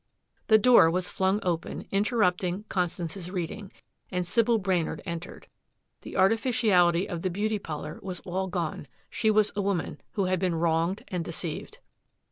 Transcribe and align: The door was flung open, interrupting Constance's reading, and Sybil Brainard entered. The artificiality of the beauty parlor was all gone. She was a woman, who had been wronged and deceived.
The 0.47 0.57
door 0.57 0.89
was 0.89 1.11
flung 1.11 1.39
open, 1.43 1.85
interrupting 1.91 2.63
Constance's 2.69 3.29
reading, 3.29 3.71
and 4.09 4.25
Sybil 4.25 4.57
Brainard 4.57 4.99
entered. 5.05 5.45
The 6.01 6.17
artificiality 6.17 7.07
of 7.07 7.21
the 7.21 7.29
beauty 7.29 7.59
parlor 7.59 7.99
was 8.01 8.19
all 8.21 8.47
gone. 8.47 8.87
She 9.11 9.29
was 9.29 9.51
a 9.55 9.61
woman, 9.61 10.01
who 10.13 10.25
had 10.25 10.39
been 10.39 10.55
wronged 10.55 11.03
and 11.09 11.23
deceived. 11.23 11.77